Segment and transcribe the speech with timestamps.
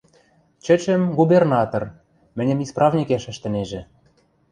[0.63, 1.83] Чӹчӹм– губернатор,
[2.37, 3.81] мӹньӹм исправникеш ӹштӹнежӹ...